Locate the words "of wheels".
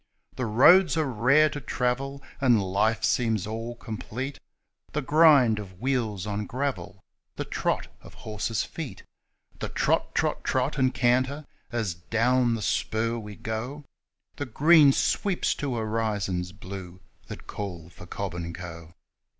5.59-6.25